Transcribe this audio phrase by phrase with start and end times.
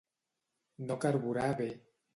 [0.87, 1.73] No carburar bé.